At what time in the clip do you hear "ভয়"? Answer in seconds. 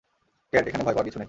0.83-0.93